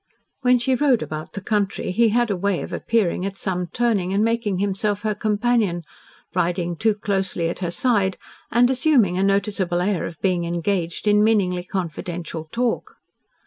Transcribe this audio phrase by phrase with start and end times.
[0.41, 4.11] When she rode about the country, he had a way of appearing at some turning
[4.13, 5.83] and making himself her companion,
[6.33, 8.17] riding too closely at her side,
[8.49, 12.95] and assuming a noticeable air of being engaged in meaningly confidential talk.